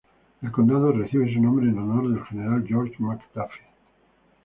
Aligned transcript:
El 0.41 0.51
condado 0.51 0.91
recibe 0.91 1.31
su 1.31 1.39
nombre 1.39 1.69
en 1.69 1.77
honor 1.77 2.05
al 2.17 2.25
general 2.25 2.65
George 2.67 2.95
McDuffie. 2.97 3.67